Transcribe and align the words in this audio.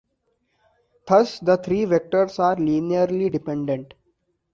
Thus, 1.07 1.39
the 1.41 1.57
three 1.57 1.85
vectors 1.85 2.39
are 2.39 2.55
linearly 2.55 3.31
dependent. 3.31 3.93